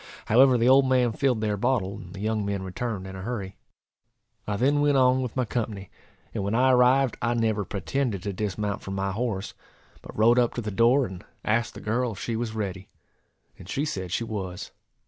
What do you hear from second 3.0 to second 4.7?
in a hurry. I